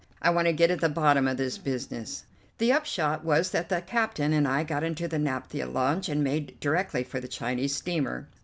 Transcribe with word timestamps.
I 0.19 0.31
want 0.31 0.47
to 0.47 0.51
get 0.51 0.71
at 0.71 0.81
the 0.81 0.89
bottom 0.89 1.27
of 1.27 1.37
this 1.37 1.59
business." 1.59 2.25
The 2.57 2.71
upshot 2.71 3.23
was 3.23 3.51
that 3.51 3.69
the 3.69 3.83
captain 3.83 4.33
and 4.33 4.47
I 4.47 4.63
got 4.63 4.83
into 4.83 5.07
the 5.07 5.19
naphtha 5.19 5.67
launch 5.67 6.09
and 6.09 6.23
made 6.23 6.59
directly 6.59 7.03
for 7.03 7.19
the 7.19 7.27
Chinese 7.27 7.75
steamer. 7.75 8.27